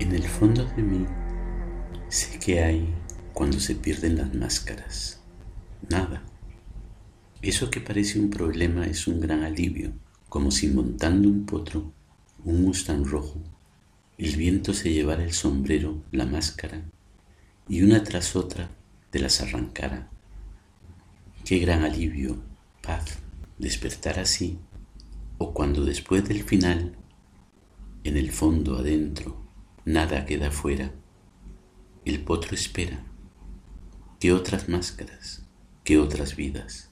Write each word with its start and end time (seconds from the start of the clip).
En 0.00 0.14
el 0.14 0.22
fondo 0.22 0.64
de 0.64 0.82
mí 0.82 1.06
sé 2.08 2.38
que 2.38 2.62
hay 2.62 2.94
cuando 3.34 3.58
se 3.58 3.74
pierden 3.74 4.16
las 4.16 4.32
máscaras. 4.32 5.20
Nada. 5.90 6.22
Eso 7.42 7.68
que 7.68 7.80
parece 7.80 8.20
un 8.20 8.30
problema 8.30 8.86
es 8.86 9.08
un 9.08 9.20
gran 9.20 9.42
alivio, 9.42 9.92
como 10.28 10.52
si 10.52 10.68
montando 10.68 11.28
un 11.28 11.46
potro, 11.46 11.92
un 12.44 12.62
mustang 12.62 13.04
rojo, 13.04 13.42
el 14.18 14.36
viento 14.36 14.72
se 14.72 14.92
llevara 14.92 15.24
el 15.24 15.32
sombrero, 15.32 16.02
la 16.12 16.26
máscara, 16.26 16.82
y 17.68 17.82
una 17.82 18.04
tras 18.04 18.36
otra 18.36 18.70
te 19.10 19.18
las 19.18 19.40
arrancara. 19.40 20.10
Qué 21.44 21.58
gran 21.58 21.82
alivio, 21.82 22.36
paz, 22.82 23.18
despertar 23.58 24.20
así, 24.20 24.58
o 25.38 25.52
cuando 25.52 25.84
después 25.84 26.28
del 26.28 26.44
final, 26.44 26.96
en 28.04 28.16
el 28.16 28.30
fondo 28.30 28.78
adentro, 28.78 29.47
nada 29.88 30.26
queda 30.26 30.50
fuera, 30.50 30.92
el 32.04 32.22
potro 32.22 32.54
espera. 32.54 33.06
¿Qué 34.20 34.34
otras 34.34 34.68
máscaras? 34.68 35.46
¿Qué 35.82 35.98
otras 35.98 36.36
vidas? 36.36 36.90